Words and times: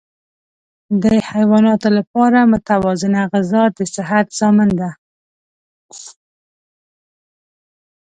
د 1.03 1.05
حیواناتو 1.31 1.89
لپاره 1.97 2.37
متوازنه 2.53 3.21
غذا 3.31 3.63
د 3.77 3.79
صحت 3.95 4.25
ضامن 4.39 4.69
ده. 4.79 4.89